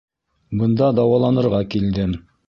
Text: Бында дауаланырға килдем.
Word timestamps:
Бында 0.61 0.87
дауаланырға 0.99 1.59
килдем. 1.75 2.17